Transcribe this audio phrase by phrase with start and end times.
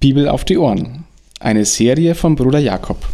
[0.00, 1.04] Bibel auf die Ohren.
[1.40, 3.06] Eine Serie von Bruder Jakob.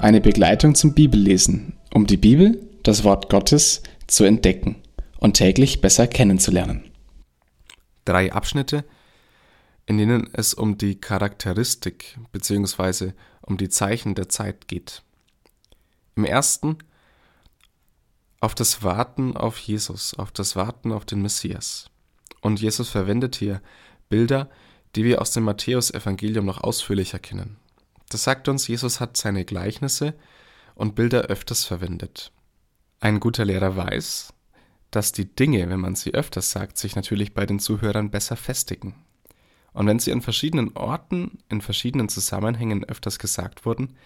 [0.00, 4.74] Eine Begleitung zum Bibellesen, um die Bibel, das Wort Gottes, zu entdecken
[5.20, 6.90] und täglich besser kennenzulernen.
[8.04, 8.84] Drei Abschnitte,
[9.86, 13.12] in denen es um die Charakteristik bzw.
[13.42, 15.04] um die Zeichen der Zeit geht.
[16.16, 16.78] Im ersten
[18.40, 21.89] auf das Warten auf Jesus, auf das Warten auf den Messias.
[22.40, 23.60] Und Jesus verwendet hier
[24.08, 24.50] Bilder,
[24.96, 27.56] die wir aus dem Matthäusevangelium noch ausführlicher kennen.
[28.08, 30.14] Das sagt uns, Jesus hat seine Gleichnisse
[30.74, 32.32] und Bilder öfters verwendet.
[32.98, 34.32] Ein guter Lehrer weiß,
[34.90, 38.94] dass die Dinge, wenn man sie öfters sagt, sich natürlich bei den Zuhörern besser festigen.
[39.72, 43.96] Und wenn sie an verschiedenen Orten, in verschiedenen Zusammenhängen öfters gesagt wurden,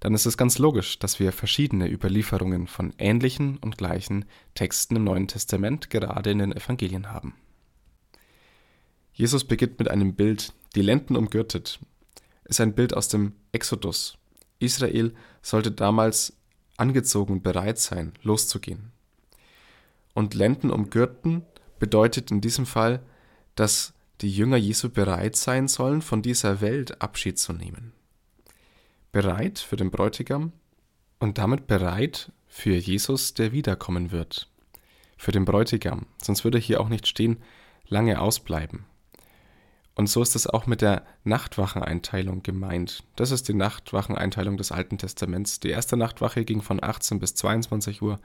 [0.00, 4.24] dann ist es ganz logisch, dass wir verschiedene Überlieferungen von ähnlichen und gleichen
[4.54, 7.34] Texten im Neuen Testament gerade in den Evangelien haben.
[9.14, 11.78] Jesus beginnt mit einem Bild, die Lenden umgürtet,
[12.44, 14.18] ist ein Bild aus dem Exodus.
[14.58, 16.36] Israel sollte damals
[16.76, 18.90] angezogen bereit sein, loszugehen.
[20.14, 21.42] Und Lenden umgürten
[21.78, 23.00] bedeutet in diesem Fall,
[23.54, 27.92] dass die Jünger Jesu bereit sein sollen, von dieser Welt Abschied zu nehmen.
[29.12, 30.52] Bereit für den Bräutigam
[31.20, 34.50] und damit bereit für Jesus, der wiederkommen wird.
[35.16, 37.38] Für den Bräutigam, sonst würde hier auch nicht stehen,
[37.86, 38.86] lange ausbleiben.
[39.96, 43.04] Und so ist es auch mit der Nachtwacheneinteilung gemeint.
[43.14, 45.60] Das ist die Nachtwacheneinteilung des Alten Testaments.
[45.60, 48.18] Die erste Nachtwache ging von 18 bis 22 Uhr,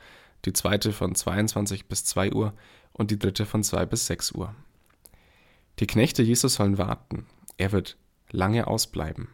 [0.46, 2.54] die zweite von 22 bis 2 Uhr
[2.94, 4.56] und die dritte von 2 bis 6 Uhr.
[5.80, 7.28] Die Knechte Jesus sollen warten.
[7.58, 7.98] Er wird
[8.32, 9.30] lange ausbleiben.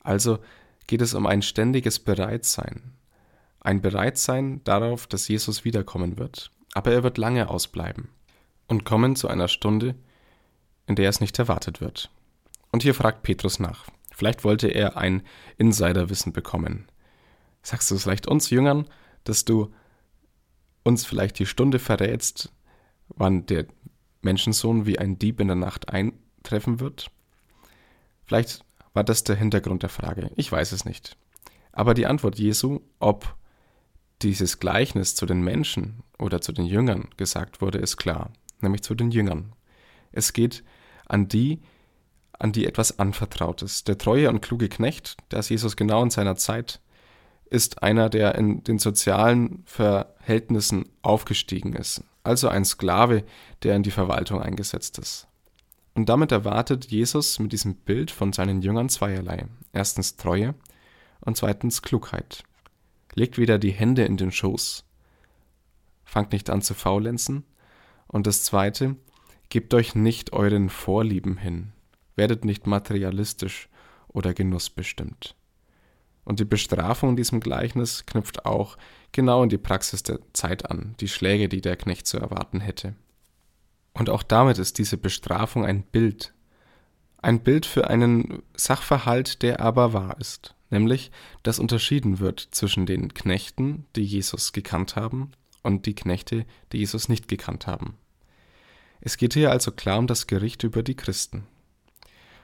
[0.00, 0.38] Also
[0.86, 2.94] geht es um ein ständiges Bereitsein.
[3.60, 6.50] Ein Bereitsein darauf, dass Jesus wiederkommen wird.
[6.74, 8.08] Aber er wird lange ausbleiben
[8.66, 9.94] und kommen zu einer Stunde,
[10.86, 12.10] in der es nicht erwartet wird.
[12.70, 13.86] Und hier fragt Petrus nach.
[14.14, 15.22] Vielleicht wollte er ein
[15.58, 16.86] Insiderwissen bekommen.
[17.62, 18.88] Sagst du es vielleicht uns Jüngern,
[19.24, 19.72] dass du
[20.82, 22.52] uns vielleicht die Stunde verrätst,
[23.08, 23.66] wann der
[24.20, 27.10] Menschensohn wie ein Dieb in der Nacht eintreffen wird?
[28.24, 30.30] Vielleicht war das der Hintergrund der Frage.
[30.36, 31.16] Ich weiß es nicht.
[31.72, 33.36] Aber die Antwort Jesu, ob
[34.22, 38.94] dieses Gleichnis zu den Menschen oder zu den Jüngern gesagt wurde, ist klar, nämlich zu
[38.94, 39.52] den Jüngern.
[40.12, 40.62] Es geht
[41.06, 41.60] an die,
[42.38, 43.88] an die etwas anvertraut ist.
[43.88, 46.80] Der treue und kluge Knecht, der ist Jesus genau in seiner Zeit,
[47.50, 52.02] ist einer, der in den sozialen Verhältnissen aufgestiegen ist.
[52.24, 53.24] Also ein Sklave,
[53.62, 55.28] der in die Verwaltung eingesetzt ist.
[55.94, 59.46] Und damit erwartet Jesus mit diesem Bild von seinen Jüngern zweierlei.
[59.72, 60.54] Erstens Treue
[61.20, 62.44] und zweitens Klugheit.
[63.14, 64.84] Legt wieder die Hände in den Schoß,
[66.04, 67.44] fangt nicht an zu faulenzen.
[68.06, 68.96] Und das zweite,
[69.52, 71.72] Gebt euch nicht euren Vorlieben hin,
[72.16, 73.68] werdet nicht materialistisch
[74.08, 75.36] oder genussbestimmt.
[76.24, 78.78] Und die Bestrafung in diesem Gleichnis knüpft auch
[79.12, 82.94] genau in die Praxis der Zeit an, die Schläge, die der Knecht zu erwarten hätte.
[83.92, 86.32] Und auch damit ist diese Bestrafung ein Bild,
[87.18, 91.10] ein Bild für einen Sachverhalt, der aber wahr ist, nämlich,
[91.42, 97.10] dass unterschieden wird zwischen den Knechten, die Jesus gekannt haben, und die Knechte, die Jesus
[97.10, 97.98] nicht gekannt haben.
[99.04, 101.44] Es geht hier also klar um das Gericht über die Christen.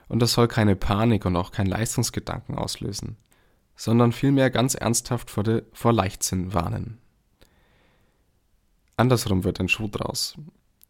[0.09, 3.17] Und das soll keine Panik und auch kein Leistungsgedanken auslösen,
[3.77, 6.99] sondern vielmehr ganz ernsthaft vor, de, vor Leichtsinn warnen.
[8.97, 10.35] Andersrum wird ein Schuh draus.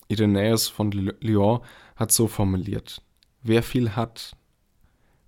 [0.09, 1.61] Irenäus von Lyon
[1.97, 3.03] hat so formuliert:
[3.43, 4.35] Wer viel hat,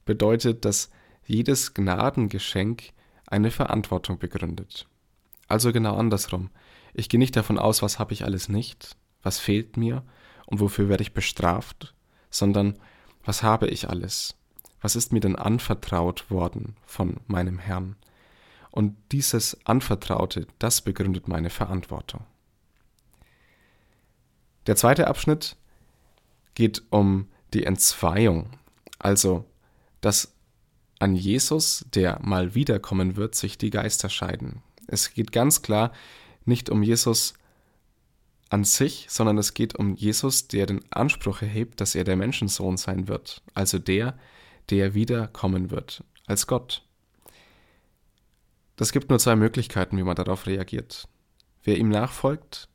[0.07, 0.91] bedeutet, dass
[1.27, 2.95] jedes Gnadengeschenk
[3.27, 4.89] eine Verantwortung begründet.
[5.49, 6.49] Also genau andersrum.
[6.95, 10.03] Ich gehe nicht davon aus, was habe ich alles nicht, was fehlt mir,
[10.51, 11.95] und wofür werde ich bestraft,
[12.29, 12.79] sondern
[13.25, 14.37] was habe ich alles?
[14.81, 17.97] Was ist mir denn anvertraut worden von meinem Herrn?
[18.71, 22.25] Und dieses Anvertraute, das begründet meine Verantwortung.
[24.67, 25.57] Der zweite Abschnitt
[26.55, 28.51] geht um die Entzweiung,
[28.99, 29.45] also
[30.01, 30.35] dass
[30.99, 34.63] an Jesus, der mal wiederkommen wird, sich die Geister scheiden.
[34.87, 35.93] Es geht ganz klar
[36.45, 37.35] nicht um Jesus
[38.51, 42.77] an sich, sondern es geht um Jesus, der den Anspruch erhebt, dass er der Menschensohn
[42.77, 44.19] sein wird, also der,
[44.69, 46.85] der wiederkommen wird, als Gott.
[48.77, 51.09] Das gibt nur zwei Möglichkeiten, wie man darauf reagiert.
[51.63, 52.69] Wer ihm nachfolgt,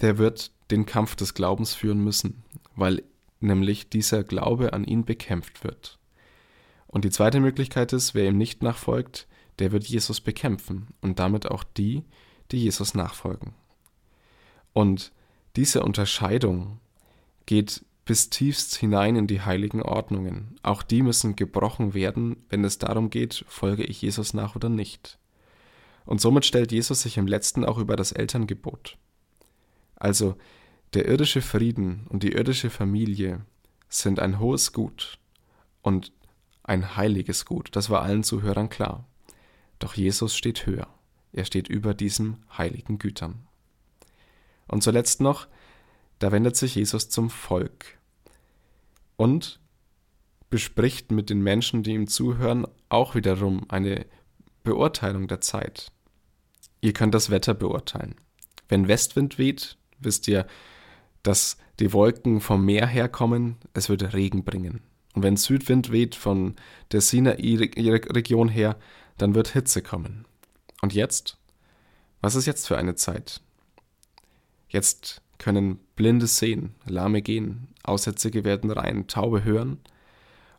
[0.00, 2.42] der wird den Kampf des Glaubens führen müssen,
[2.74, 3.02] weil
[3.40, 5.98] nämlich dieser Glaube an ihn bekämpft wird.
[6.86, 9.28] Und die zweite Möglichkeit ist, wer ihm nicht nachfolgt,
[9.58, 12.04] der wird Jesus bekämpfen und damit auch die,
[12.50, 13.54] die Jesus nachfolgen.
[14.76, 15.10] Und
[15.56, 16.80] diese Unterscheidung
[17.46, 20.58] geht bis tiefst hinein in die heiligen Ordnungen.
[20.62, 25.18] Auch die müssen gebrochen werden, wenn es darum geht, folge ich Jesus nach oder nicht.
[26.04, 28.98] Und somit stellt Jesus sich im letzten auch über das Elterngebot.
[29.94, 30.36] Also
[30.92, 33.46] der irdische Frieden und die irdische Familie
[33.88, 35.18] sind ein hohes Gut
[35.80, 36.12] und
[36.64, 39.06] ein heiliges Gut, das war allen Zuhörern klar.
[39.78, 40.88] Doch Jesus steht höher,
[41.32, 43.45] er steht über diesen heiligen Gütern.
[44.68, 45.46] Und zuletzt noch,
[46.18, 47.98] da wendet sich Jesus zum Volk
[49.16, 49.60] und
[50.50, 54.06] bespricht mit den Menschen, die ihm zuhören, auch wiederum eine
[54.62, 55.92] Beurteilung der Zeit.
[56.80, 58.14] Ihr könnt das Wetter beurteilen.
[58.68, 60.46] Wenn Westwind weht, wisst ihr,
[61.22, 64.80] dass die Wolken vom Meer herkommen, es wird Regen bringen.
[65.14, 66.56] Und wenn Südwind weht von
[66.92, 68.76] der Sinai-Region her,
[69.18, 70.26] dann wird Hitze kommen.
[70.82, 71.38] Und jetzt?
[72.20, 73.40] Was ist jetzt für eine Zeit?
[74.68, 79.78] Jetzt können Blinde sehen, Lahme gehen, Aussätzige werden rein, Taube hören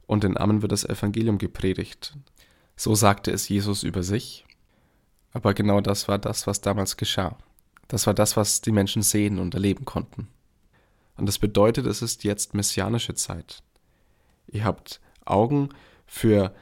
[0.05, 2.17] und den Armen wird das Evangelium gepredigt.
[2.75, 4.45] So sagte es Jesus über sich.
[5.33, 7.37] Aber genau das war das, was damals geschah.
[7.87, 10.27] Das war das, was die Menschen sehen und erleben konnten.
[11.17, 13.63] Und das bedeutet, es ist jetzt messianische Zeit.
[14.47, 15.69] Ihr habt Augen
[16.05, 16.53] für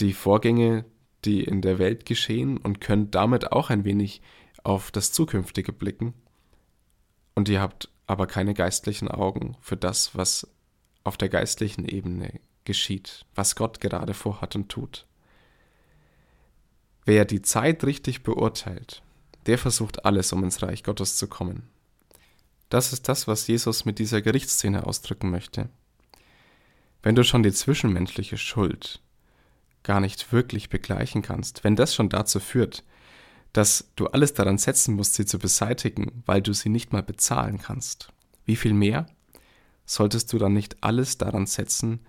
[0.00, 0.84] die Vorgänge,
[1.24, 4.22] die in der Welt geschehen und könnt damit auch ein wenig
[4.62, 6.14] auf das Zukünftige blicken
[7.36, 10.48] und ihr habt aber keine geistlichen Augen für das, was
[11.04, 15.06] auf der geistlichen Ebene geschieht, was Gott gerade vorhat und tut.
[17.04, 19.02] Wer die Zeit richtig beurteilt,
[19.46, 21.68] der versucht alles, um ins Reich Gottes zu kommen.
[22.68, 25.68] Das ist das, was Jesus mit dieser Gerichtsszene ausdrücken möchte.
[27.02, 29.00] Wenn du schon die zwischenmenschliche Schuld
[29.84, 32.82] gar nicht wirklich begleichen kannst, wenn das schon dazu führt,
[33.56, 37.56] dass du alles daran setzen musst, sie zu beseitigen, weil du sie nicht mal bezahlen
[37.56, 38.12] kannst.
[38.44, 39.06] Wie viel mehr
[39.86, 42.00] solltest du dann nicht alles daran setzen,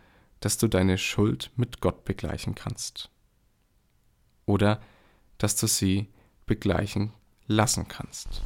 [0.41, 3.09] dass du deine Schuld mit Gott begleichen kannst?
[4.45, 4.81] Oder
[5.37, 6.09] dass du sie
[6.45, 7.13] begleichen
[7.47, 8.41] lassen kannst?